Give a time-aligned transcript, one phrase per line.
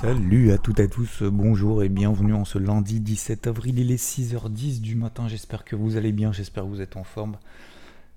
[0.00, 3.90] Salut à toutes et à tous, bonjour et bienvenue en ce lundi 17 avril, il
[3.90, 7.36] est 6h10 du matin, j'espère que vous allez bien, j'espère que vous êtes en forme.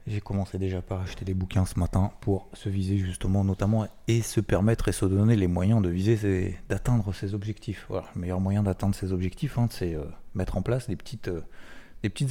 [0.05, 4.21] J'ai commencé déjà par acheter des bouquins ce matin pour se viser justement notamment et
[4.21, 7.88] se permettre et se donner les moyens de viser, d'atteindre ses objectifs.
[7.90, 10.04] Voilà, le meilleur moyen d'atteindre ses objectifs, hein, c'est euh,
[10.35, 11.41] mettre en place des petites, euh,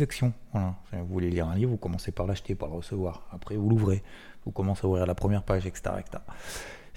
[0.01, 0.33] actions.
[0.55, 3.27] Vous voulez lire un livre, vous commencez par l'acheter, par le recevoir.
[3.33, 4.05] Après, vous l'ouvrez,
[4.45, 5.91] vous commencez à ouvrir la première page, etc.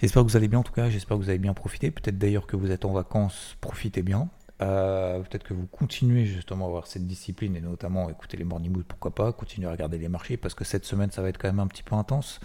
[0.04, 1.90] J'espère que vous allez bien en tout cas, j'espère que vous avez bien profité.
[1.90, 4.28] Peut-être d'ailleurs que vous êtes en vacances, profitez bien.
[4.62, 8.74] Euh, peut-être que vous continuez justement à avoir cette discipline et notamment écouter les morning
[8.74, 11.38] moods, pourquoi pas, continuer à regarder les marchés parce que cette semaine ça va être
[11.38, 12.42] quand même un petit peu intense.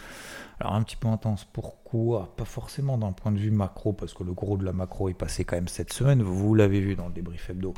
[0.60, 2.32] Alors un petit peu intense, pourquoi?
[2.36, 5.14] Pas forcément d'un point de vue macro parce que le gros de la macro est
[5.14, 6.22] passé quand même cette semaine.
[6.22, 7.74] Vous l'avez vu dans le débrief hebdo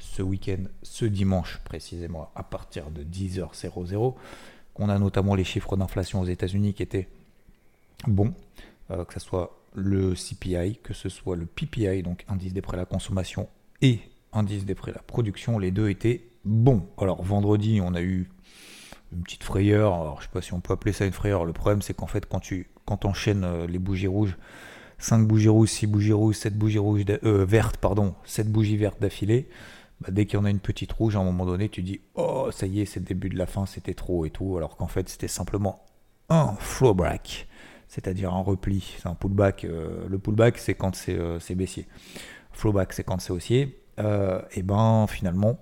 [0.00, 4.14] ce week-end, ce dimanche précisément à partir de 10h00,
[4.74, 7.08] qu'on a notamment les chiffres d'inflation aux États-Unis qui étaient
[8.08, 8.34] bons,
[8.90, 12.76] euh, que ce soit le CPI, que ce soit le PPI, donc indice des prêts
[12.76, 13.48] à la consommation
[13.80, 14.00] et
[14.32, 16.86] indice des prix la production, les deux étaient bons.
[16.98, 18.28] Alors vendredi, on a eu
[19.12, 21.52] une petite frayeur, alors je sais pas si on peut appeler ça une frayeur, le
[21.52, 24.36] problème c'est qu'en fait quand tu quand enchaînes euh, les bougies rouges,
[24.98, 29.00] 5 bougies rouges, 6 bougies rouges, 7 bougies rouges euh, vertes, pardon, 7 bougies vertes
[29.00, 29.48] d'affilée,
[30.00, 32.00] bah, dès qu'il y en a une petite rouge, à un moment donné, tu dis
[32.14, 34.76] Oh, ça y est, c'est le début de la fin, c'était trop et tout, alors
[34.76, 35.84] qu'en fait, c'était simplement
[36.28, 37.48] un flowback,
[37.92, 38.94] c'est-à-dire un repli.
[38.98, 39.64] C'est un pullback.
[39.64, 41.86] Euh, le pullback, c'est quand c'est euh, baissier.
[42.52, 43.78] Flowback, c'est quand c'est haussier.
[43.98, 45.58] Euh, et ben finalement,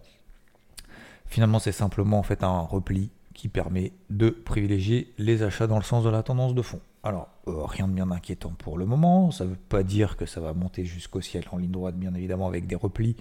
[1.27, 5.83] finalement c'est simplement en fait un repli qui permet de privilégier les achats dans le
[5.83, 6.79] sens de la tendance de fond.
[7.03, 10.41] Alors, rien de bien inquiétant pour le moment, ça ne veut pas dire que ça
[10.41, 13.17] va monter jusqu'au ciel en ligne droite, bien évidemment, avec des replis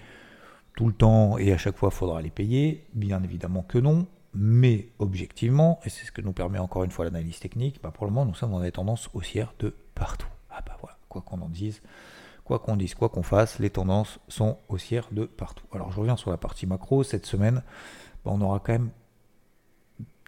[0.75, 4.05] tout le temps et à chaque fois il faudra les payer, bien évidemment que non,
[4.33, 8.05] mais objectivement, et c'est ce que nous permet encore une fois l'analyse technique, bah pour
[8.05, 10.27] le moment nous sommes dans des tendances haussières de partout.
[10.51, 11.81] Ah bah voilà, quoi qu'on en dise,
[12.49, 15.67] Quoi qu'on dise, quoi qu'on fasse, les tendances sont haussières de partout.
[15.71, 17.03] Alors je reviens sur la partie macro.
[17.03, 17.61] Cette semaine,
[18.25, 18.89] bah, on aura quand même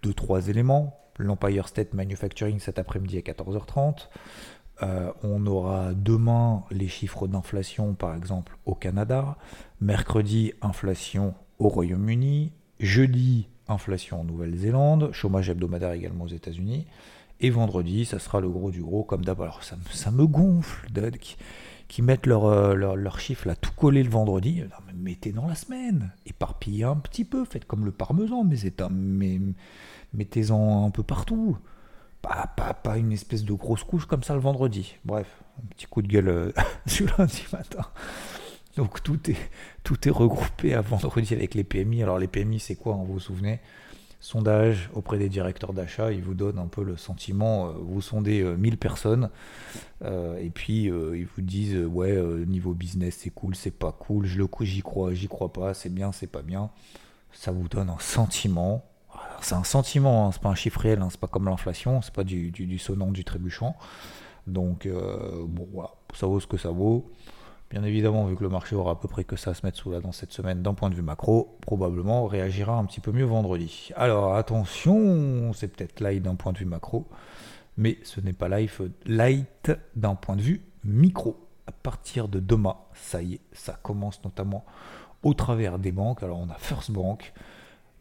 [0.03, 0.95] deux, trois éléments.
[1.17, 4.09] L'Empire State Manufacturing cet après-midi à 14h30.
[4.83, 9.35] Euh, on aura demain les chiffres d'inflation, par exemple, au Canada.
[9.79, 12.53] Mercredi, inflation au Royaume-Uni.
[12.79, 15.11] Jeudi, inflation en Nouvelle-Zélande.
[15.11, 16.85] Chômage hebdomadaire également aux États-Unis.
[17.39, 19.41] Et vendredi, ça sera le gros du gros, comme d'hab.
[19.41, 21.17] Alors ça, ça, me gonfle, Doug
[21.91, 24.63] qui mettent leurs leur, leur chiffres là tout collé le vendredi,
[24.95, 28.57] mettez dans la semaine, éparpillez un petit peu, faites comme le parmesan, mais,
[28.89, 29.39] mais
[30.13, 31.57] mettez-en un peu partout.
[32.21, 34.95] Pas, pas, pas, une espèce de grosse couche comme ça le vendredi.
[35.03, 35.27] Bref,
[35.57, 36.51] un petit coup de gueule euh,
[36.85, 37.85] sur lundi matin.
[38.77, 39.37] Donc tout est,
[39.83, 42.03] tout est regroupé à vendredi avec les PMI.
[42.03, 43.59] Alors les PMI c'est quoi, vous vous souvenez?
[44.21, 48.43] Sondage auprès des directeurs d'achat, il vous donne un peu le sentiment, euh, vous sondez
[48.43, 49.29] 1000 euh, personnes,
[50.03, 52.15] euh, et puis ils vous disent, ouais,
[52.45, 56.27] niveau business c'est cool, c'est pas cool, j'y crois, j'y crois pas, c'est bien, c'est
[56.27, 56.69] pas bien.
[57.33, 58.85] Ça vous donne un sentiment.
[59.41, 62.13] C'est un sentiment, hein, c'est pas un chiffre réel, hein, c'est pas comme l'inflation, c'est
[62.13, 63.75] pas du, du, du, du trébuchant.
[64.45, 67.09] Donc, bon, voilà, ça vaut ce que ça vaut.
[67.71, 69.77] Bien évidemment, vu que le marché aura à peu près que ça à se mettre
[69.77, 73.13] sous la dent cette semaine d'un point de vue macro, probablement réagira un petit peu
[73.13, 73.91] mieux vendredi.
[73.95, 77.07] Alors attention, c'est peut-être light d'un point de vue macro,
[77.77, 81.47] mais ce n'est pas light, d'un point de vue micro.
[81.65, 84.65] À partir de demain, ça y est, ça commence notamment
[85.23, 86.23] au travers des banques.
[86.23, 87.31] Alors on a First Bank,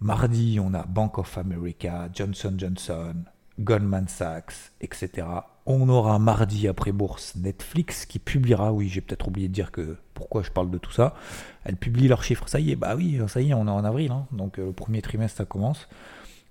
[0.00, 3.14] mardi on a Bank of America, Johnson Johnson,
[3.60, 5.28] Goldman Sachs, etc.
[5.72, 9.98] On aura mardi après bourse Netflix qui publiera, oui j'ai peut-être oublié de dire que
[10.15, 11.15] pourquoi je parle de tout ça,
[11.62, 13.84] elle publie leurs chiffres, ça y est, bah oui, ça y est, on est en
[13.84, 14.27] avril, hein.
[14.33, 15.89] donc euh, le premier trimestre ça commence.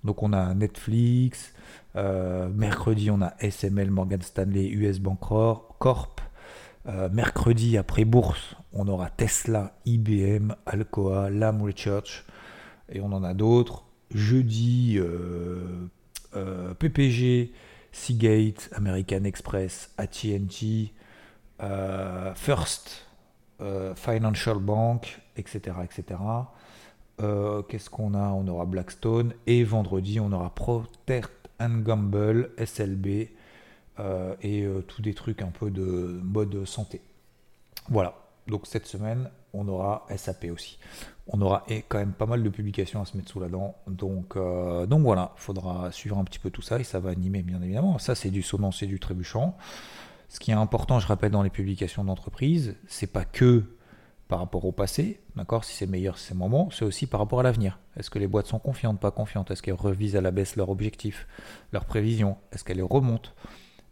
[0.06, 1.54] Donc on a Netflix,
[1.98, 6.22] euh, mercredi on a SML, Morgan Stanley, US Bank Corp,
[6.88, 12.26] euh, mercredi après bourse on aura Tesla, IBM, Alcoa, Lam Research,
[12.90, 13.84] et on en a d'autres.
[14.12, 14.98] Jeudi,
[16.80, 17.52] PPG,
[17.92, 20.94] Seagate, American Express, AT&T,
[21.62, 23.06] euh, First
[23.62, 25.78] euh, Financial Bank, etc.
[25.84, 26.20] etc.
[27.68, 28.30] Qu'est-ce qu'on a?
[28.30, 31.22] On aura Blackstone et vendredi on aura Procter
[31.60, 33.30] Gamble, SLB,
[34.00, 37.02] euh, et euh, tous des trucs un peu de mode santé.
[37.90, 38.16] Voilà.
[38.48, 40.80] Donc cette semaine, on aura SAP aussi.
[41.32, 43.76] On aura quand même pas mal de publications à se mettre sous la dent.
[43.88, 47.44] Donc, donc voilà, il faudra suivre un petit peu tout ça et ça va animer
[47.44, 48.00] bien évidemment.
[48.00, 49.56] Ça, c'est du sonnant, c'est du trébuchant.
[50.28, 53.64] Ce qui est important, je rappelle, dans les publications d'entreprise, c'est pas que
[54.28, 55.64] par rapport au passé, d'accord?
[55.64, 57.80] Si c'est meilleur, c'est moment, c'est aussi par rapport à l'avenir.
[57.98, 59.50] Est-ce que les boîtes sont confiantes, pas confiantes?
[59.50, 61.28] Est-ce qu'elles revisent à la baisse leurs objectifs,
[61.74, 63.32] leurs prévisions Est-ce qu'elles les remontent?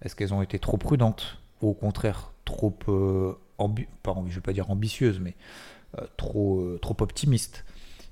[0.03, 1.39] Est-ce qu'elles ont été trop prudentes?
[1.63, 5.76] Ou au contraire trop, euh, je vais pas dire ambitieuses, mais euh,
[6.17, 7.65] trop, euh, trop optimistes,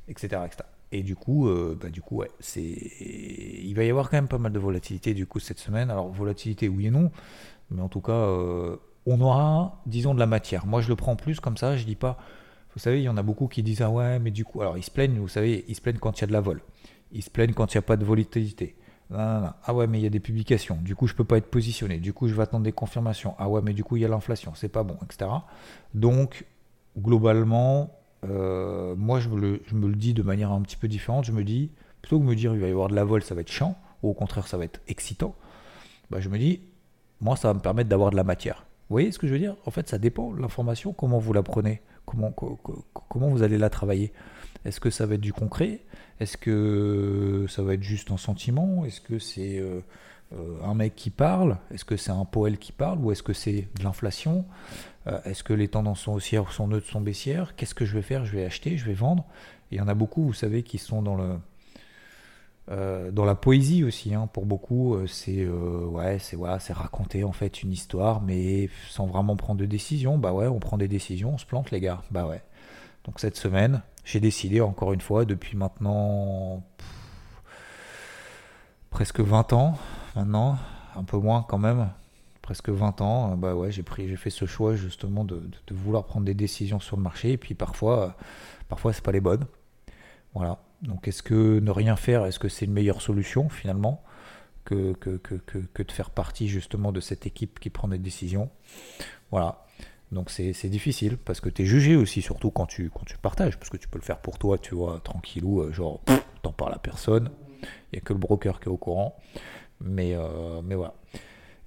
[0.08, 0.42] etc.,
[0.92, 4.28] Et du coup, euh, bah, du coup, ouais, c'est, il va y avoir quand même
[4.28, 5.90] pas mal de volatilité du coup cette semaine.
[5.90, 7.12] Alors volatilité, oui et non,
[7.72, 8.28] mais en tout cas
[9.06, 10.66] on aura, disons, de la matière.
[10.66, 12.18] Moi, je le prends plus comme ça, je dis pas.
[12.74, 14.78] Vous savez, il y en a beaucoup qui disent Ah ouais, mais du coup, alors
[14.78, 16.62] ils se plaignent, vous savez, ils se plaignent quand il y a de la vol.
[17.12, 18.76] Ils se plaignent quand il n'y a pas de volatilité.
[19.14, 20.80] Ah ouais, mais il y a des publications.
[20.82, 22.00] Du coup, je peux pas être positionné.
[22.00, 23.36] Du coup, je vais attendre des confirmations.
[23.38, 24.54] Ah ouais, mais du coup, il y a l'inflation.
[24.56, 25.30] C'est pas bon, etc.
[25.94, 26.46] Donc,
[26.98, 27.92] globalement,
[28.26, 31.26] euh, moi, je me, le, dis de manière un petit peu différente.
[31.26, 31.72] Je me dis,
[32.02, 33.52] plutôt que de me dire il va y avoir de la vol, ça va être
[33.52, 35.36] chiant, ou au contraire, ça va être excitant,
[36.10, 36.62] bah, je me dis,
[37.22, 38.66] moi, ça va me permettre d'avoir de la matière.
[38.90, 39.56] Vous voyez ce que je veux dire?
[39.66, 40.34] En fait, ça dépend.
[40.34, 44.14] L'information, comment vous la prenez comment, comment vous allez la travailler
[44.64, 45.82] Est-ce que ça va être du concret?
[46.20, 48.86] Est-ce que ça va être juste un sentiment?
[48.86, 49.82] Est-ce que c'est euh,
[50.34, 53.34] euh, un mec qui parle Est-ce que c'est un poète qui parle Ou est-ce que
[53.34, 54.46] c'est de l'inflation?
[55.08, 57.56] Euh, Est-ce que les tendances sont haussières ou sont neutres, sont baissières?
[57.56, 58.26] Qu'est-ce que je vais faire?
[58.26, 59.26] Je vais acheter, je vais vendre.
[59.72, 61.38] il y en a beaucoup, vous savez, qui sont dans le
[62.72, 67.32] euh, dans la poésie aussi, hein, pour beaucoup, c'est ouais, c'est voilà, c'est raconter en
[67.32, 70.18] fait une histoire, mais sans vraiment prendre de décision.
[70.18, 72.02] Bah ouais, on prend des décisions, on se plante les gars.
[72.10, 72.42] Bah ouais.
[73.04, 76.64] Donc cette semaine, j'ai décidé encore une fois depuis maintenant
[78.90, 79.78] presque 20 ans,
[80.16, 80.58] maintenant,
[80.96, 81.90] un peu moins quand même,
[82.42, 83.36] presque 20 ans.
[83.36, 85.42] Bah ouais, j'ai pris, j'ai fait ce choix justement de,
[85.72, 88.16] vouloir prendre des décisions sur le marché, et puis parfois,
[88.70, 89.46] parfois c'est pas les bonnes.
[90.34, 90.60] Voilà.
[90.82, 94.04] Donc est-ce que ne rien faire, est-ce que c'est une meilleure solution finalement
[94.66, 98.50] que, de faire partie justement de cette équipe qui prend des décisions?
[99.32, 99.66] Voilà.
[100.12, 103.58] Donc c'est difficile parce que tu es jugé aussi, surtout quand tu, quand tu partages,
[103.58, 106.02] parce que tu peux le faire pour toi, tu vois, tranquillou, euh, genre,
[106.44, 107.32] t'en parles à personne,
[107.62, 109.18] il n'y a que le broker qui est au courant.
[109.86, 110.96] Mais, euh, mais voilà.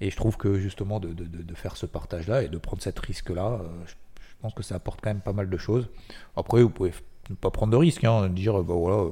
[0.00, 2.98] Et je trouve que justement de, de, de faire ce partage-là et de prendre cette
[2.98, 3.94] risque-là, euh, je,
[4.42, 5.88] pense que ça apporte quand même pas mal de choses.
[6.36, 6.92] Après, vous pouvez
[7.30, 9.10] ne pas prendre de risques, hein, dire bah voilà, euh,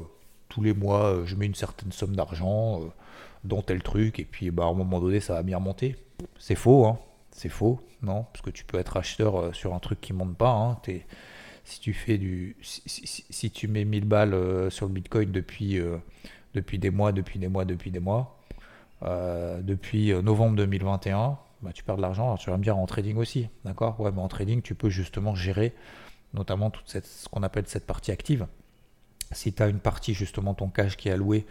[0.48, 2.80] tous les mois je mets une certaine somme d'argent
[3.42, 5.96] dans tel truc et puis bah, à un moment donné ça va bien remonter.
[6.38, 6.98] C'est faux, hein,
[7.32, 10.52] c'est faux, non, parce que tu peux être acheteur sur un truc qui monte pas.
[10.52, 10.78] Hein,
[11.64, 15.80] si tu fais du, si, tu mets 1000 balles sur le Bitcoin depuis,
[16.54, 18.35] depuis des mois, depuis des mois, depuis des mois,
[19.02, 22.36] depuis novembre 2021, bah, tu perds de l'argent.
[22.36, 23.98] tu vas me dire en trading aussi, d'accord?
[24.00, 25.74] Ouais, mais en trading, tu peux justement gérer
[26.34, 28.46] notamment toute cette, ce qu'on appelle cette partie active.
[29.32, 31.46] Si tu as une partie justement ton cash qui est alloué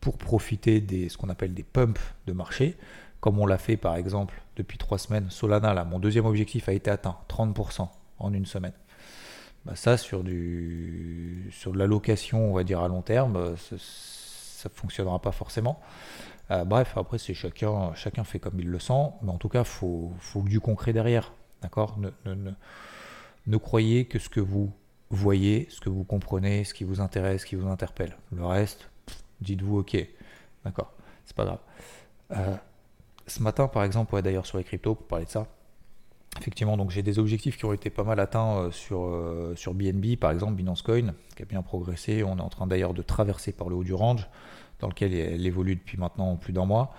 [0.00, 2.76] pour profiter des ce qu'on appelle des pumps de marché,
[3.20, 6.72] comme on l'a fait par exemple depuis trois semaines, Solana, là, mon deuxième objectif a
[6.72, 7.88] été atteint, 30%
[8.18, 8.72] en une semaine.
[9.64, 14.74] Bah ça, sur, du, sur de l'allocation, on va dire à long terme, ça ne
[14.74, 15.80] fonctionnera pas forcément.
[16.50, 19.60] Euh, bref, après, c'est chacun, chacun fait comme il le sent, mais en tout cas,
[19.60, 20.12] il faut,
[20.44, 21.32] du concret derrière.
[21.62, 21.98] D'accord?
[23.46, 24.72] Ne, croyez que ce que vous
[25.10, 28.16] voyez, ce que vous comprenez, ce qui vous intéresse, ce qui vous interpelle.
[28.32, 28.90] Le reste,
[29.40, 29.96] dites-vous ok,
[30.64, 30.92] d'accord,
[31.24, 31.60] c'est pas grave.
[32.32, 32.56] Euh,
[33.26, 35.46] ce matin, par exemple, ouais, d'ailleurs sur les cryptos, pour parler de ça,
[36.40, 40.30] effectivement, donc j'ai des objectifs qui ont été pas mal atteints euh, sur BNB, par
[40.30, 42.22] exemple, Binance Coin, qui a bien progressé.
[42.22, 44.28] On est en train d'ailleurs de traverser par le haut du range,
[44.80, 46.94] dans lequel elle évolue depuis maintenant plus d'un mois.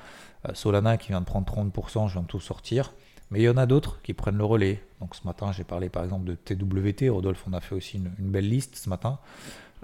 [0.53, 2.93] Solana qui vient de prendre 30%, je viens de tout sortir.
[3.29, 4.81] Mais il y en a d'autres qui prennent le relais.
[5.01, 7.09] Donc ce matin, j'ai parlé par exemple de TWT.
[7.09, 9.19] Rodolphe, on a fait aussi une, belle liste ce matin.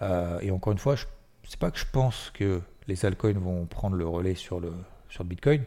[0.02, 1.06] Euh, et encore une fois, je
[1.44, 4.74] sais pas que je pense que les altcoins vont prendre le relais sur le,
[5.10, 5.64] sur le Bitcoin.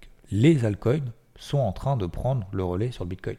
[0.00, 1.04] Que les altcoins
[1.36, 3.36] sont en train de prendre le relais sur le Bitcoin.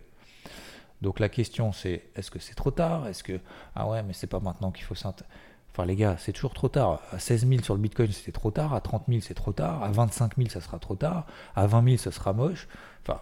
[1.01, 3.07] Donc la question c'est est-ce que c'est trop tard?
[3.07, 3.39] Est-ce que
[3.73, 5.33] ah ouais mais c'est pas maintenant qu'il faut s'intéresser
[5.71, 7.01] Enfin les gars, c'est toujours trop tard.
[7.11, 8.73] À 16 000 sur le Bitcoin, c'était trop tard.
[8.73, 9.83] À 30 000, c'est trop tard.
[9.83, 11.25] À 25 000, ça sera trop tard.
[11.55, 12.67] À 20 000, ça sera moche.
[13.03, 13.21] Enfin,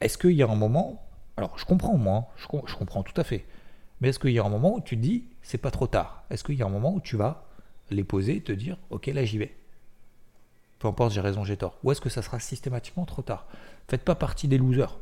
[0.00, 1.02] est-ce qu'il y a un moment,
[1.36, 3.44] alors je comprends moi, je, comprends tout à fait,
[4.00, 6.24] mais est-ce qu'il y a un moment où tu te dis c'est pas trop tard?
[6.30, 7.46] Est-ce qu'il y a un moment où tu vas
[7.90, 9.54] les poser et te dire ok là j'y vais?
[10.78, 11.78] Peu importe, j'ai raison, j'ai tort.
[11.82, 13.46] Ou est-ce que ça sera systématiquement trop tard?
[13.88, 14.98] Faites pas partie des losers,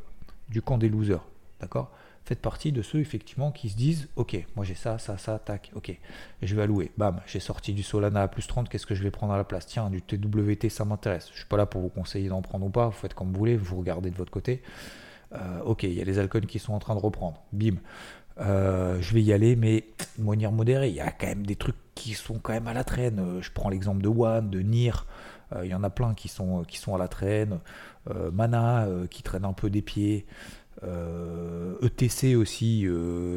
[0.49, 1.23] du camp des losers,
[1.59, 1.91] d'accord?
[2.25, 5.71] Faites partie de ceux effectivement qui se disent Ok, moi j'ai ça, ça, ça, tac,
[5.75, 5.97] ok,
[6.41, 6.91] je vais allouer.
[6.97, 9.43] Bam, j'ai sorti du Solana à plus 30, qu'est-ce que je vais prendre à la
[9.43, 9.65] place?
[9.65, 11.29] Tiens, du TWT, ça m'intéresse.
[11.31, 13.39] Je suis pas là pour vous conseiller d'en prendre ou pas, vous faites comme vous
[13.39, 14.61] voulez, vous regardez de votre côté.
[15.35, 17.41] Euh, ok, il y a les alcools qui sont en train de reprendre.
[17.51, 17.75] Bim.
[18.39, 19.85] Euh, je vais y aller, mais
[20.17, 20.89] de manière modérée.
[20.89, 23.19] Il y a quand même des trucs qui sont quand même à la traîne.
[23.19, 24.93] Euh, je prends l'exemple de One, de Nier.
[25.63, 27.59] il y en a plein qui sont, qui sont à la traîne.
[28.33, 30.25] Mana qui traîne un peu des pieds.
[30.81, 32.87] ETC e aussi,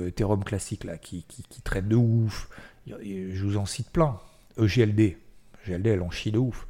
[0.07, 2.49] Ethereum classique là, qui, qui, traîne de ouf.
[2.87, 4.19] Je vous en cite plein.
[4.59, 5.19] EGLD,
[5.67, 6.67] GLD elle en chie de ouf.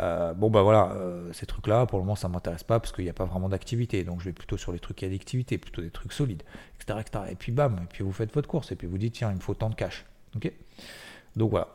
[0.00, 3.04] Euh, bon bah voilà, euh, ces trucs-là, pour le moment ça m'intéresse pas parce qu'il
[3.04, 5.82] n'y a pas vraiment d'activité, donc je vais plutôt sur les trucs qui d'activité, plutôt
[5.82, 6.42] des trucs solides,
[6.80, 7.24] etc., etc.
[7.30, 9.36] Et puis bam, et puis vous faites votre course, et puis vous dites tiens, il
[9.36, 10.06] me faut tant de cash.
[10.36, 10.50] Ok?
[11.36, 11.68] Donc voilà.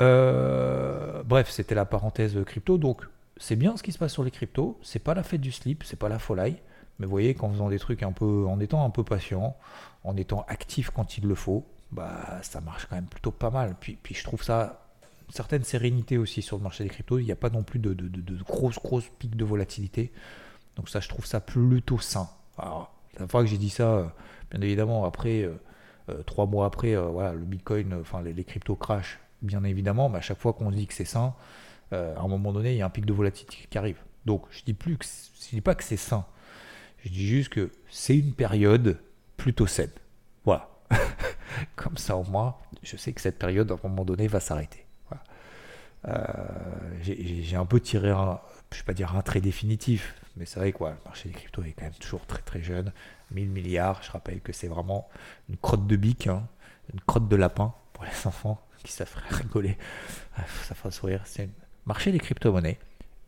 [0.00, 3.02] Euh, bref, c'était la parenthèse crypto, donc
[3.38, 5.84] c'est bien ce qui se passe sur les cryptos, c'est pas la fête du slip,
[5.84, 6.56] c'est pas la folie,
[6.98, 9.56] mais vous voyez, qu'en faisant des trucs un peu, en étant un peu patient,
[10.04, 13.76] en étant actif quand il le faut, bah ça marche quand même plutôt pas mal.
[13.80, 14.88] Puis, puis je trouve ça
[15.30, 17.18] certaine sérénité aussi sur le marché des cryptos.
[17.18, 20.12] Il n'y a pas non plus de, de, grosses, grosses pics de volatilité.
[20.76, 22.28] Donc ça, je trouve ça plutôt sain.
[22.56, 24.06] Alors, la fois que j'ai dit ça, euh,
[24.50, 25.54] bien évidemment, après, euh,
[26.08, 30.22] euh, trois mois après, voilà, le Bitcoin, enfin les, cryptos crash, bien évidemment, mais à
[30.22, 31.34] chaque fois qu'on dit que c'est sain,
[31.90, 33.98] à un moment donné, il y a un pic de volatilité qui arrive.
[34.26, 36.26] Donc je dis plus que je dis pas que c'est sain.
[37.04, 38.98] Je dis juste que c'est une période
[39.36, 39.90] plutôt saine.
[40.44, 40.68] Voilà.
[41.76, 44.84] Comme ça au moins, je sais que cette période à un moment donné va s'arrêter.
[46.06, 46.14] Euh,
[47.02, 48.40] j'ai un peu tiré un,
[48.72, 51.64] je vais pas dire un trait définitif, mais c'est vrai que le marché des cryptos
[51.64, 52.92] est quand même toujours très très jeune.
[53.32, 55.08] 1000 milliards, je rappelle que c'est vraiment
[55.48, 56.46] une crotte de bique, hein,
[56.92, 59.76] une crotte de lapin pour les enfants qui ferait rigoler,
[60.36, 61.22] ah, ça fera sourire.
[61.24, 61.50] C'est le
[61.84, 62.78] marché des crypto-monnaies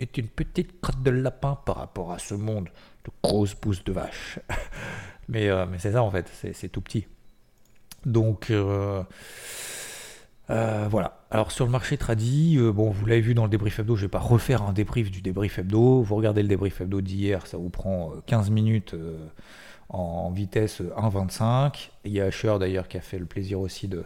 [0.00, 2.68] est une petite crotte de lapin par rapport à ce monde
[3.04, 4.38] de grosses pousses de vache.
[5.28, 7.06] mais euh, mais c'est ça en fait, c'est tout petit.
[8.06, 9.02] Donc euh,
[10.50, 11.20] euh, voilà.
[11.30, 14.02] Alors sur le marché tradi, euh, bon, vous l'avez vu dans le débrief hebdo, je
[14.02, 16.02] vais pas refaire un débrief du débrief hebdo.
[16.02, 18.96] Vous regardez le débrief hebdo d'hier, ça vous prend 15 euh, minutes
[19.88, 21.90] en vitesse 1.25.
[22.04, 24.04] Il y a Asher d'ailleurs qui a fait le plaisir aussi de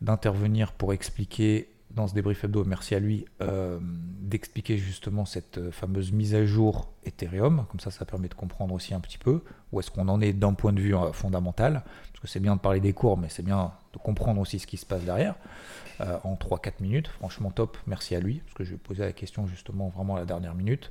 [0.00, 5.70] d'intervenir pour expliquer dans ce débrief hebdo, merci à lui, euh, d'expliquer justement cette euh,
[5.70, 7.66] fameuse mise à jour Ethereum.
[7.70, 10.32] Comme ça, ça permet de comprendre aussi un petit peu où est-ce qu'on en est
[10.32, 11.82] d'un point de vue euh, fondamental.
[12.12, 14.66] Parce que c'est bien de parler des cours, mais c'est bien de comprendre aussi ce
[14.66, 15.34] qui se passe derrière.
[16.24, 19.46] en 3-4 minutes, franchement top, merci à lui, parce que je vais poser la question
[19.46, 20.90] justement vraiment à la dernière minute.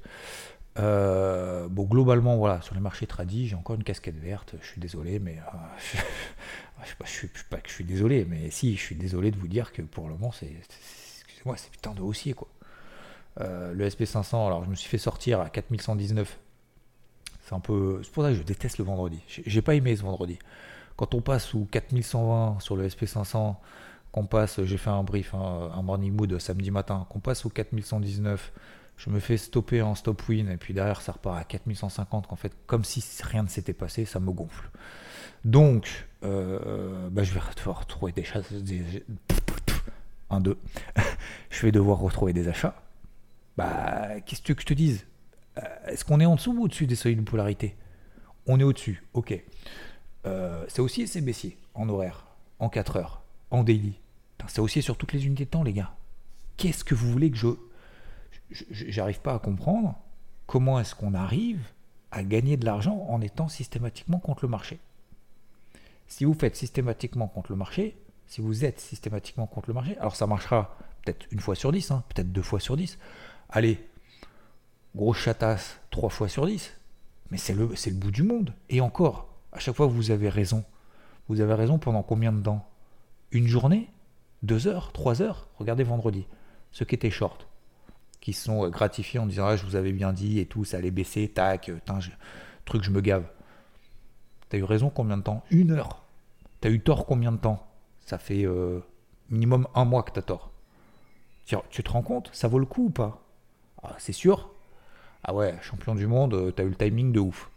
[0.77, 4.55] Bon, globalement, voilà, sur les marchés tradis, j'ai encore une casquette verte.
[4.61, 5.37] Je suis désolé, mais
[6.83, 9.47] je, je, suis, pas que je suis désolé, mais si, je suis désolé de vous
[9.47, 12.47] dire que pour le moment, c'est, excusez-moi, c'est putain de haussier quoi.
[13.39, 16.37] Euh, le SP500, alors je me suis fait sortir à 4119.
[17.43, 19.21] C'est un peu, c'est pour ça que je déteste le vendredi.
[19.27, 20.37] J'ai pas aimé ce vendredi.
[20.95, 23.55] Quand on passe sous 4120 sur le SP500,
[24.11, 27.49] qu'on passe, j'ai fait un brief, hein, un morning mood samedi matin, qu'on passe au
[27.49, 28.51] 4119
[28.97, 32.35] je me fais stopper en stop win et puis derrière ça repart à 4150 qu'en
[32.35, 34.69] fait comme si rien ne s'était passé ça me gonfle.
[35.43, 38.53] Donc euh, bah, je vais devoir retrouver des chasses.
[40.29, 40.57] 1 2
[41.49, 42.75] je vais devoir retrouver des achats.
[43.57, 45.05] Bah qu'est-ce que je te dise?
[45.57, 47.75] Euh, est-ce qu'on est en dessous ou au-dessus des seuils de polarité?
[48.47, 49.33] On est au-dessus ok.
[50.25, 52.27] Euh, c'est aussi c'est baissier en horaire
[52.59, 53.99] en 4 heures en daily.
[54.47, 55.93] C'est aussi sur toutes les unités de temps les gars.
[56.57, 57.47] Qu'est-ce que vous voulez que je
[58.69, 59.95] j'arrive pas à comprendre
[60.47, 61.61] comment est-ce qu'on arrive
[62.11, 64.79] à gagner de l'argent en étant systématiquement contre le marché.
[66.07, 67.95] Si vous faites systématiquement contre le marché,
[68.27, 71.89] si vous êtes systématiquement contre le marché, alors ça marchera peut-être une fois sur dix,
[71.91, 72.97] hein, peut-être deux fois sur dix.
[73.49, 73.87] Allez,
[74.95, 76.73] grosse chatasse, trois fois sur dix.
[77.29, 78.53] Mais c'est le, le bout du monde.
[78.69, 80.65] Et encore, à chaque fois vous avez raison.
[81.29, 82.67] Vous avez raison pendant combien de temps?
[83.31, 83.89] Une journée?
[84.43, 84.91] Deux heures?
[84.91, 85.47] Trois heures?
[85.55, 86.25] Regardez vendredi.
[86.71, 87.47] Ce qui était short
[88.21, 90.77] qui sont euh, gratifiés en disant ah, je vous avais bien dit et tout, ça
[90.77, 91.79] allait baisser, tac, euh,
[92.63, 93.25] truc, je me gave.
[94.47, 95.43] T'as eu raison combien de temps?
[95.49, 96.03] Une heure.
[96.61, 97.67] T'as eu tort combien de temps?
[98.05, 98.79] Ça fait euh,
[99.29, 100.51] minimum un mois que t'as tort.
[101.69, 102.29] Tu te rends compte?
[102.31, 103.21] Ça vaut le coup ou pas?
[103.83, 104.51] Ah, C'est sûr
[105.23, 107.49] Ah ouais, champion du monde, t'as eu le timing de ouf.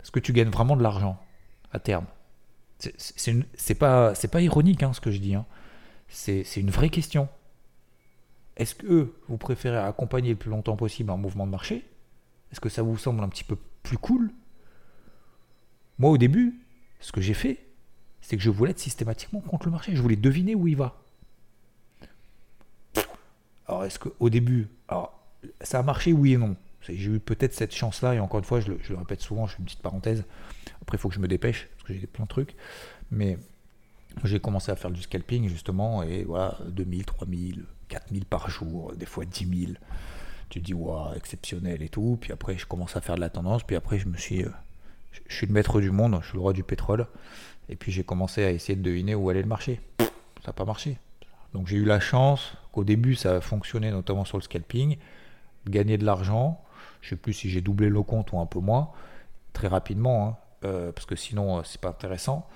[0.00, 1.18] Est-ce que tu gagnes vraiment de l'argent
[1.72, 2.06] à terme?
[2.78, 5.34] C'est pas, pas ironique hein, ce que je dis.
[5.34, 5.44] Hein.
[6.08, 7.28] C'est une vraie question.
[8.60, 11.82] Est-ce que vous préférez accompagner le plus longtemps possible un mouvement de marché?
[12.52, 14.30] Est-ce que ça vous semble un petit peu plus cool?
[15.98, 16.60] Moi, au début,
[17.00, 17.64] ce que j'ai fait,
[18.20, 19.96] c'est que je voulais être systématiquement contre le marché.
[19.96, 21.00] Je voulais deviner où il va.
[23.66, 24.68] Alors, est-ce qu'au début,
[25.62, 28.60] ça a marché, oui et non J'ai eu peut-être cette chance-là, et encore une fois,
[28.60, 30.24] je le, répète souvent, je fais une petite parenthèse.
[30.82, 32.54] Après, il faut que je me dépêche, parce que j'ai plein de trucs.
[33.10, 33.38] Mais
[34.24, 39.06] j'ai commencé à faire du scalping, justement, et voilà, 2000, 3000, 4000 par jour, des
[39.06, 39.72] fois 10 000.
[40.48, 42.18] Tu dis, waouh, exceptionnel et tout.
[42.20, 43.62] Puis après, je commence à faire de la tendance.
[43.62, 44.44] Puis après, je me suis.
[44.44, 44.50] Euh,
[45.28, 47.06] je suis le maître du monde, je suis le roi du pétrole.
[47.68, 49.80] Et puis j'ai commencé à essayer de deviner où allait le marché.
[49.98, 50.98] Ça n'a pas marché.
[51.54, 54.98] Donc j'ai eu la chance qu'au début ça a fonctionné, notamment sur le scalping,
[55.68, 56.62] gagner de l'argent.
[57.00, 58.90] Je ne sais plus si j'ai doublé le compte ou un peu moins,
[59.52, 62.48] très rapidement, hein, euh, parce que sinon euh, c'est pas intéressant.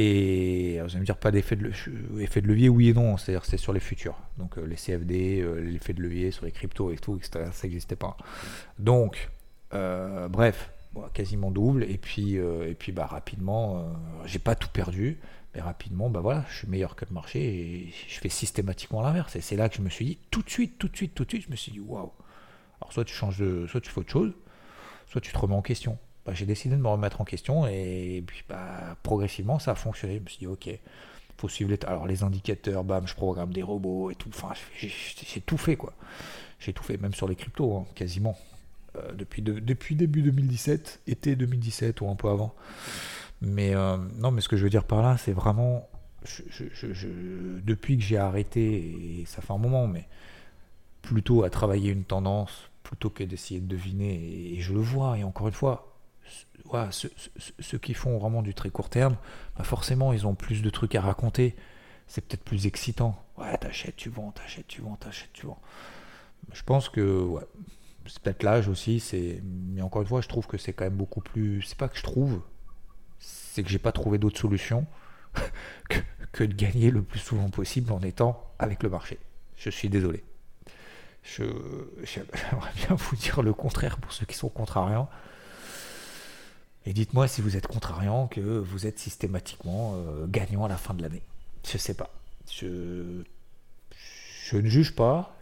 [0.00, 3.56] Et vous allez me dire pas d'effet de, de levier, oui et non, c'est-à-dire c'est
[3.56, 4.16] sur les futurs.
[4.38, 7.50] Donc euh, les CFD, l'effet de levier sur les cryptos et tout, etc.
[7.52, 8.16] Ça n'existait pas.
[8.78, 9.28] Donc,
[9.72, 10.70] bref,
[11.12, 11.82] quasiment double.
[11.82, 13.92] Et puis, et puis bah, rapidement,
[14.24, 15.18] j'ai pas tout perdu.
[15.54, 19.34] Mais rapidement, bah voilà, je suis meilleur que le marché et je fais systématiquement l'inverse.
[19.36, 21.24] Et c'est là que je me suis dit, tout de suite, tout de suite, tout
[21.24, 22.12] de suite, je me suis dit, waouh.
[22.80, 24.32] Alors soit tu changes de, soit tu fais autre chose,
[25.06, 25.98] soit tu te remets en question.
[26.28, 30.16] Bah, j'ai décidé de me remettre en question et, puis bah, progressivement ça a fonctionné.
[30.18, 30.68] Je me suis dit, ok,
[31.38, 34.28] faut suivre les, alors les indicateurs, bam, je programme des robots et tout.
[34.28, 35.94] Enfin, j'ai tout fait quoi.
[36.60, 38.36] J'ai tout fait, même sur les cryptos, hein, quasiment.
[38.96, 42.54] Euh, depuis, depuis début 2017, été 2017 ou un peu avant.
[43.40, 45.88] Mais euh, non, mais ce que je veux dire par là, c'est vraiment.
[47.64, 50.06] depuis que j'ai arrêté, et ça fait un moment, mais
[51.00, 55.24] plutôt à travailler une tendance plutôt que d'essayer de deviner, et, je le vois, et
[55.24, 55.87] encore une fois,
[56.90, 59.16] ceux, qui font vraiment du très court terme,
[59.56, 61.56] bah forcément, ils ont plus de trucs à raconter.
[62.06, 63.22] C'est peut-être plus excitant.
[63.36, 65.60] Ouais, t'achètes, tu vends, t'achètes, tu vends, t'achètes, tu vends.
[66.52, 67.44] Je pense que ouais,
[68.06, 69.00] c'est peut-être l'âge aussi.
[69.00, 71.62] C'est, mais encore une fois, je trouve que c'est quand même beaucoup plus.
[71.62, 72.40] C'est pas que je trouve,
[73.18, 74.86] c'est que j'ai pas trouvé d'autre solution
[76.32, 79.18] que, de gagner le plus souvent possible en étant avec le marché.
[79.56, 80.24] Je suis désolé.
[81.22, 81.44] Je,
[82.04, 85.10] j'aimerais bien vous dire le contraire pour ceux qui sont contrariants.
[86.86, 90.94] Et dites-moi si vous êtes contrariant que vous êtes systématiquement euh, gagnant à la fin
[90.94, 91.22] de l'année.
[91.66, 92.10] Je sais pas.
[92.50, 93.22] Je,
[94.52, 95.36] ne juge pas.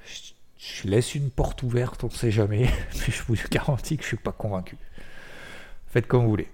[0.58, 2.64] Je, laisse une porte ouverte, on ne sait jamais.
[2.94, 4.76] Mais je vous garantis que je suis pas convaincu.
[5.88, 6.48] Faites comme vous voulez.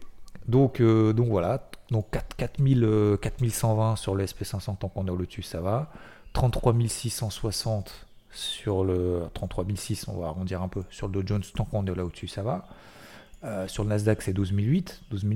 [0.47, 5.61] Donc, euh, donc voilà, donc 4, 4120 sur le SP500 tant qu'on est au-dessus, ça
[5.61, 5.93] va.
[6.33, 9.67] 33 660 sur le 33
[10.09, 12.43] on va arrondir un peu, sur le Dow Jones tant qu'on est là au-dessus, ça
[12.43, 12.67] va.
[13.45, 15.27] Euh, sur le Nasdaq, c'est 12 008, 12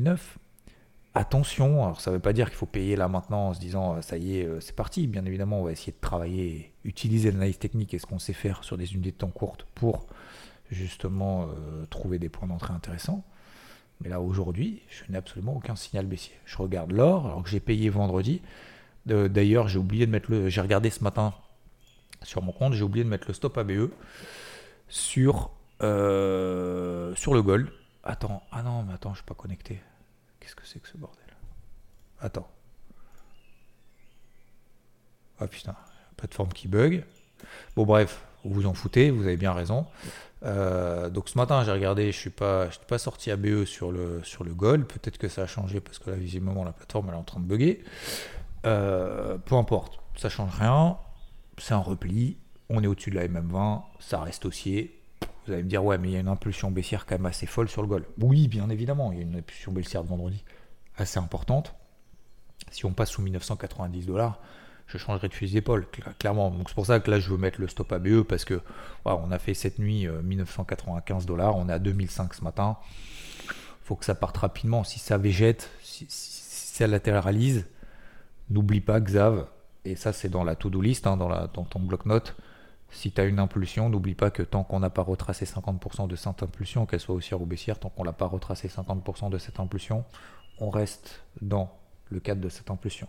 [1.15, 4.19] Attention, ça ne veut pas dire qu'il faut payer là maintenant en se disant ça
[4.19, 5.07] y est, euh, c'est parti.
[5.07, 8.65] Bien évidemment, on va essayer de travailler, utiliser l'analyse technique et ce qu'on sait faire
[8.65, 10.07] sur des unités de temps courtes pour
[10.71, 11.49] justement
[11.91, 13.25] trouver des points d'entrée intéressants.
[14.01, 16.35] Mais là, aujourd'hui, je n'ai absolument aucun signal baissier.
[16.45, 18.43] Je regarde l'or, alors que j'ai payé vendredi.
[19.07, 20.49] D'ailleurs, j'ai oublié de mettre le.
[20.49, 21.33] J'ai regardé ce matin
[22.23, 23.91] sur mon compte, j'ai oublié de mettre le stop ABE
[24.89, 25.51] sur,
[25.83, 27.69] euh, sur le gold.
[28.09, 29.83] Attends, ah non, mais attends, je suis pas connecté.
[30.39, 31.25] Qu'est-ce que c'est que ce bordel?
[32.21, 32.49] Attends.
[35.41, 35.75] Ah putain,
[36.17, 37.05] plateforme qui bug.
[37.75, 39.87] Bon, bref, vous vous en foutez, vous avez bien raison.
[40.45, 43.91] Euh, donc ce matin, j'ai regardé, je suis pas, suis pas sorti à BE sur
[43.91, 44.87] le, sur le Gold.
[44.87, 47.41] Peut-être que ça a changé parce que là, visiblement, la plateforme elle est en train
[47.41, 47.83] de bugger.
[48.67, 50.97] Euh, peu importe, ça change rien.
[51.59, 52.37] C'est un repli.
[52.69, 54.96] On est au-dessus de la MM20, ça reste haussier.
[55.47, 57.47] Vous allez me dire, ouais, mais il y a une impulsion baissière quand même assez
[57.47, 58.05] folle sur le Gold.
[58.21, 60.45] Oui, bien évidemment, il y a une impulsion baissière de vendredi
[60.97, 61.75] assez importante.
[62.71, 64.41] Si on passe sous 1990 dollars,
[64.87, 65.87] je changerai de fusil d'épaule,
[66.19, 66.51] clairement.
[66.51, 68.61] Donc c'est pour ça que là je veux mettre le stop ABE parce que
[69.05, 72.77] on a fait cette nuit 1995 euh, dollars, on est à 2005 ce matin.
[73.83, 74.85] Faut que ça parte rapidement.
[74.85, 77.67] Si ça végète, si, ça latéralise,
[78.51, 79.47] n'oublie pas Xav,
[79.85, 82.37] et ça c'est dans la to-do list, hein, dans, la, dans ton bloc-notes.
[82.97, 86.17] Si tu as une impulsion, n'oublie pas que tant qu'on n'a pas retracé 50% de
[86.17, 89.61] cette impulsion, qu'elle soit haussière ou baissière, tant qu'on n'a pas retracé 50% de cette
[89.61, 90.07] impulsion,
[90.61, 91.71] on reste dans
[92.09, 93.07] le cadre de cette impulsion.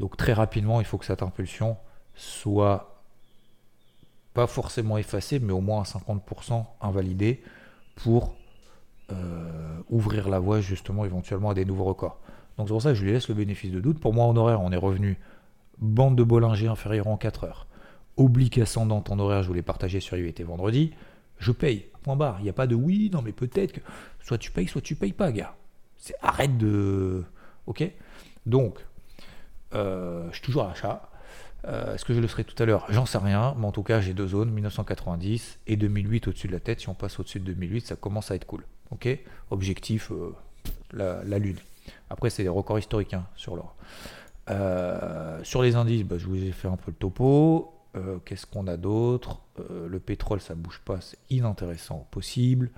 [0.00, 1.76] Donc très rapidement, il faut que cette impulsion
[2.14, 3.02] soit
[4.32, 7.42] pas forcément effacée, mais au moins à 50% invalidée
[7.96, 8.34] pour
[9.10, 12.18] euh, ouvrir la voie justement éventuellement à des nouveaux records.
[12.56, 14.00] Donc c'est pour ça que je lui laisse le bénéfice de doute.
[14.00, 15.18] Pour moi en horaire, on est revenu
[15.76, 17.66] bande de Bollinger inférieure en 4 heures.
[18.16, 20.92] Oblique ascendante en horaire, je voulais partager sur IVT vendredi.
[21.38, 22.36] Je paye, point barre.
[22.40, 23.80] Il n'y a pas de oui, non mais peut-être que
[24.22, 25.56] soit tu payes, soit tu payes pas, gars.
[25.96, 27.24] C'est arrête de.
[27.66, 27.84] Ok?
[28.44, 28.84] Donc,
[29.74, 31.08] euh, je suis toujours à l'achat.
[31.64, 32.86] Euh, est-ce que je le serai tout à l'heure?
[32.88, 36.52] J'en sais rien, mais en tout cas, j'ai deux zones, 1990 et 2008 au-dessus de
[36.52, 36.80] la tête.
[36.80, 38.64] Si on passe au-dessus de 2008, ça commence à être cool.
[38.90, 39.08] Ok?
[39.50, 40.34] Objectif, euh,
[40.92, 41.58] la, Lune.
[42.10, 43.76] Après, c'est des records historiques hein, sur l'or.
[45.44, 47.72] sur les indices, bah, je vous ai fait un peu le topo.
[48.24, 49.42] Qu'est-ce qu'on a d'autre?
[49.58, 52.70] Le pétrole, ça bouge pas, c'est inintéressant possible.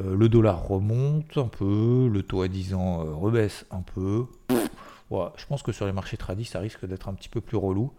[0.00, 4.26] le dollar remonte un peu, le taux à 10 ans rebaisse un peu.
[4.50, 7.92] je pense que sur les marchés tradis, ça risque d'être un petit peu plus relou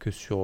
[0.00, 0.38] que sur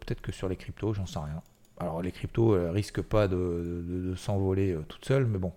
[0.00, 1.42] peut-être que sur les cryptos, j'en sais rien.
[1.78, 5.52] Alors les cryptos ne risquent pas de, s'envoler toutes seules, mais bon,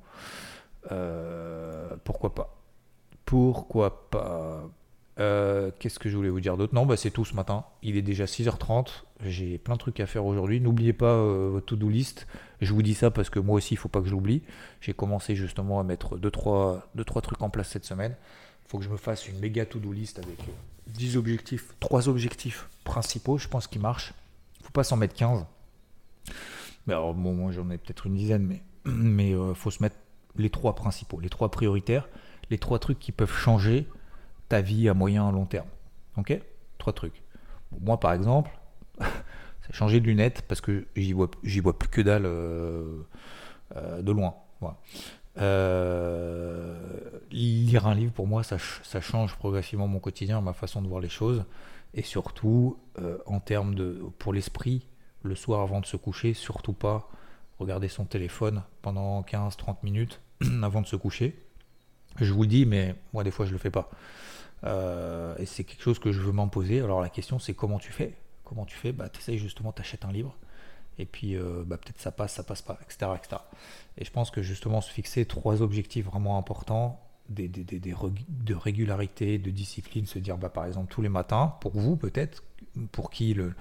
[2.03, 2.55] pourquoi pas?
[3.25, 4.63] Pourquoi pas?
[5.19, 6.73] Euh, qu'est-ce que je voulais vous dire d'autre?
[6.73, 7.65] Non, bah, c'est tout ce matin.
[7.81, 9.03] Il est déjà 6h30.
[9.25, 10.59] J'ai plein de trucs à faire aujourd'hui.
[10.59, 12.27] N'oubliez pas euh, votre to-do list.
[12.61, 14.41] Je vous dis ça parce que moi aussi, il ne faut pas que je l'oublie.
[14.81, 18.15] J'ai commencé justement à mettre 2-3 deux, trois, trucs en place cette semaine.
[18.65, 20.39] Il faut que je me fasse une méga to-do list avec
[20.87, 24.13] 10 euh, objectifs, 3 objectifs principaux, je pense, qui marchent.
[24.59, 25.45] Il ne faut pas s'en mettre 15.
[26.87, 29.95] Mais alors, bon, moi j'en ai peut-être une dizaine, mais il mais, faut se mettre
[30.35, 32.09] les 3 principaux, les 3 prioritaires,
[32.49, 33.87] les 3 trucs qui peuvent changer
[34.49, 35.67] ta vie à moyen, à long terme.
[36.17, 36.37] Ok?
[36.77, 37.21] Trois trucs.
[37.81, 38.51] moi, par exemple,
[39.65, 43.03] c'est changer de lunettes parce que j'y vois, j'y vois plus que dalle euh,
[43.75, 44.35] euh, de loin.
[45.39, 46.77] Euh,
[47.31, 51.01] lire un livre, pour moi, ça, ça, change progressivement mon quotidien, ma façon de voir
[51.01, 51.43] les choses.
[51.93, 52.77] Et surtout,
[53.25, 54.01] en termes de.
[54.19, 54.87] pour l'esprit,
[55.21, 57.09] le soir avant de se coucher, surtout pas
[57.59, 60.21] regarder son téléphone pendant 15-30 minutes
[60.63, 61.37] avant de se coucher.
[62.19, 63.89] Je vous le dis, mais moi, des fois, je le fais pas.
[65.39, 66.79] Et c'est quelque chose que je veux m'imposer.
[66.79, 68.15] Alors la question c'est comment tu fais
[68.53, 70.37] Comment tu fais bah, Tu essayes justement, tu achètes un livre,
[70.99, 73.41] et puis euh, bah, peut-être ça passe, ça passe pas, etc., etc.
[73.97, 78.53] Et je pense que justement se fixer trois objectifs vraiment importants, des, des, des, de
[78.53, 82.43] régularité, de discipline, se dire bah, par exemple tous les matins, pour vous peut-être,
[82.91, 83.55] pour qui le,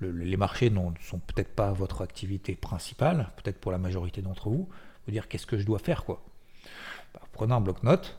[0.00, 4.66] les marchés ne sont peut-être pas votre activité principale, peut-être pour la majorité d'entre vous,
[5.04, 6.24] vous dire qu'est-ce que je dois faire quoi.
[7.12, 8.18] Bah, prenez un bloc-notes,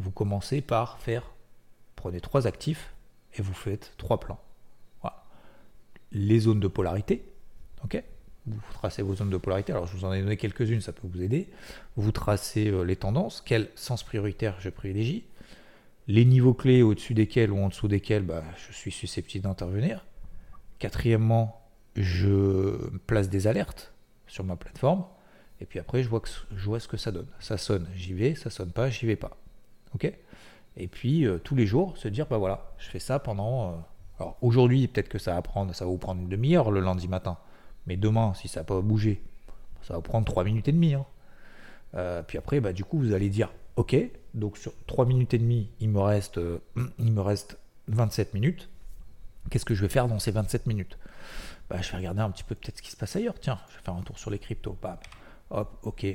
[0.00, 1.22] vous commencez par faire
[1.94, 2.92] prenez trois actifs
[3.34, 4.40] et vous faites trois plans.
[6.12, 7.24] Les zones de polarité,
[8.46, 9.72] vous tracez vos zones de polarité.
[9.72, 11.48] Alors, je vous en ai donné quelques-unes, ça peut vous aider.
[11.96, 15.24] Vous tracez euh, les tendances, quel sens prioritaire je privilégie,
[16.06, 20.06] les niveaux clés au-dessus desquels ou en dessous desquels bah, je suis susceptible d'intervenir.
[20.78, 21.60] Quatrièmement,
[21.96, 23.92] je place des alertes
[24.26, 25.04] sur ma plateforme.
[25.60, 27.28] Et puis après, je vois, que, je vois ce que ça donne.
[27.40, 28.34] Ça sonne, j'y vais.
[28.34, 29.36] Ça sonne pas, j'y vais pas.
[29.94, 30.12] Ok
[30.80, 33.70] et puis euh, tous les jours se dire bah voilà, je fais ça pendant.
[33.70, 33.72] Euh,
[34.18, 37.08] alors aujourd'hui, peut-être que ça va prendre, ça va vous prendre une demi-heure le lundi
[37.08, 37.38] matin,
[37.86, 39.22] mais demain, si ça n'a pas bougé,
[39.82, 40.94] ça va prendre 3 minutes et demie.
[40.94, 41.06] Hein.
[41.94, 43.96] Euh, puis après, bah, du coup, vous allez dire ok,
[44.34, 46.40] donc sur 3 minutes et demie, il me reste,
[46.98, 48.68] il me reste 27 minutes.
[49.50, 50.98] Qu'est-ce que je vais faire dans ces 27 minutes?
[51.70, 53.38] Bah, Je vais regarder un petit peu peut-être ce qui se passe ailleurs.
[53.40, 54.76] Tiens, je vais faire un tour sur les cryptos.
[55.50, 56.06] Hop, ok.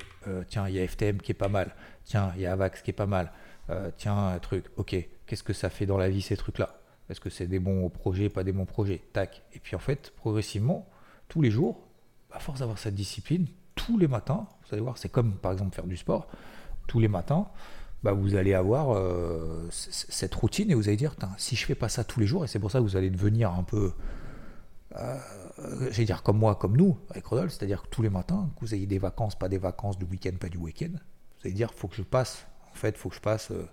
[0.47, 1.73] tiens, il y a FTM qui est pas mal.
[2.05, 3.31] Tiens, il y a Avax qui est pas mal.
[3.69, 6.79] Euh, tiens, un truc, ok, qu'est-ce que ça fait dans la vie ces trucs-là?
[7.09, 9.43] Est-ce que c'est des bons projets, pas des bons projets Tac.
[9.53, 10.87] Et puis en fait, progressivement,
[11.27, 11.87] tous les jours,
[12.31, 15.75] à force d'avoir cette discipline, tous les matins, vous allez voir, c'est comme par exemple
[15.75, 16.27] faire du sport,
[16.87, 17.47] tous les matins,
[18.03, 21.89] bah, vous allez avoir euh, cette routine et vous allez dire, si je fais pas
[21.89, 23.93] ça tous les jours, et c'est pour ça que vous allez devenir un peu,
[24.97, 25.17] euh,
[25.89, 28.75] j'allais dire comme moi, comme nous, avec Rodolphe, c'est-à-dire que tous les matins, que vous
[28.75, 31.87] ayez des vacances, pas des vacances, du week-end, pas du week-end, vous allez dire, faut
[31.87, 33.67] que je passe en fait, faut que je passe euh,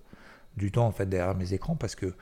[0.56, 2.14] du temps en fait derrière mes écrans parce que,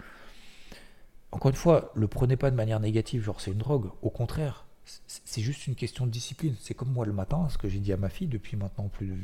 [1.33, 3.91] encore une fois, le prenez pas de manière négative, genre c'est une drogue.
[4.03, 4.67] Au contraire,
[5.07, 6.55] c'est juste une question de discipline.
[6.61, 9.09] C'est comme moi le matin, ce que j'ai dit à ma fille depuis maintenant plus
[9.09, 9.17] de,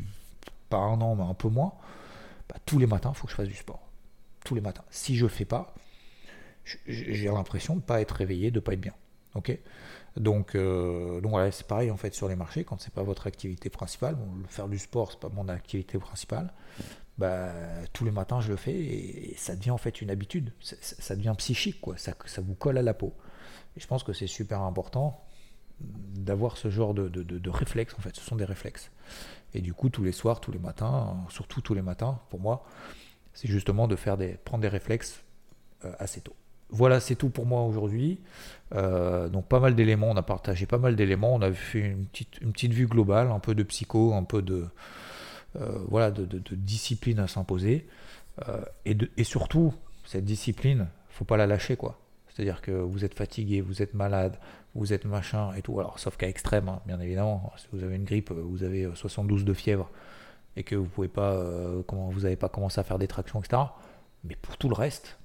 [0.68, 1.72] pas un an, mais un peu moins.
[2.48, 3.80] Bah, tous les matins, il faut que je fasse du sport.
[4.44, 4.84] Tous les matins.
[4.90, 5.74] Si je ne fais pas,
[6.86, 8.94] j'ai l'impression de pas être réveillé, de pas être bien.
[9.34, 9.58] Ok?
[10.16, 13.26] Donc, euh, donc voilà, c'est pareil en fait sur les marchés, quand c'est pas votre
[13.26, 14.16] activité principale,
[14.48, 16.52] faire du sport, c'est pas mon activité principale,
[17.18, 17.52] bah,
[17.92, 21.34] tous les matins je le fais et, ça devient en fait une habitude, ça, devient
[21.38, 21.96] psychique, quoi.
[21.96, 23.14] Ça, ça vous colle à la peau.
[23.76, 25.24] Et je pense que c'est super important
[25.80, 28.90] d'avoir ce genre de, de, de, réflexes, en fait, ce sont des réflexes.
[29.54, 32.64] Et du coup, tous les soirs, tous les matins, surtout tous les matins, pour moi,
[33.32, 35.22] c'est justement de faire des, prendre des réflexes
[35.84, 36.36] euh, assez tôt.
[36.70, 38.20] Voilà, c'est tout pour moi aujourd'hui.
[38.74, 42.06] Euh, donc pas mal d'éléments, on a partagé pas mal d'éléments, on a fait une
[42.06, 44.66] petite, une petite vue globale, un peu de psycho, un peu de,
[45.88, 47.86] voilà, de, discipline à s'imposer.
[48.48, 51.98] Euh, et, surtout, cette discipline, faut pas la lâcher, quoi.
[52.28, 54.38] C'est-à-dire que vous êtes fatigué, vous êtes malade,
[54.74, 55.78] vous êtes machin et tout.
[55.78, 57.52] Alors, sauf qu'à extrême, hein, bien évidemment.
[57.56, 59.88] Si vous avez une grippe, vous avez 72 de fièvre
[60.56, 63.40] et que vous pouvez pas, euh, comment, vous n'avez pas commencé à faire des tractions,
[63.40, 63.62] etc.
[64.24, 65.18] Mais pour tout le reste,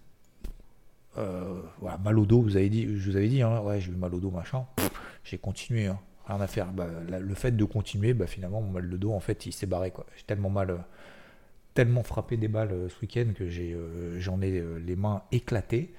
[1.15, 3.95] voilà, mal au dos, vous avez dit, je vous avais dit, hein, ouais, j'ai eu
[3.95, 4.65] mal au dos, machin.
[5.25, 5.87] J'ai continué.
[5.87, 6.65] Hein rien à.
[6.65, 6.87] Bah,
[7.19, 9.93] le fait de continuer, bah, finalement, mon mal de dos, en fait, il s'est barré.
[10.15, 10.77] J'ai tellement mal, euh,
[11.73, 15.93] tellement frappé des balles euh, ce week-end que euh, j'en ai les mains éclatées.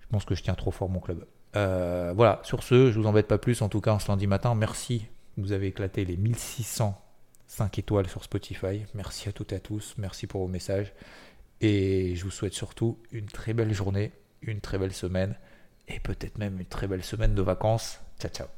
[0.00, 1.24] Je pense que je tiens trop fort mon club.
[1.54, 4.54] Voilà, sur ce, je vous embête pas plus, en tout cas en ce lundi matin,
[4.54, 9.96] merci, vous avez éclaté les 1605 étoiles sur Spotify, merci à toutes et à tous,
[9.98, 10.92] merci pour vos messages,
[11.60, 14.12] et je vous souhaite surtout une très belle journée,
[14.42, 15.34] une très belle semaine,
[15.88, 18.00] et peut-être même une très belle semaine de vacances.
[18.20, 18.57] Ciao ciao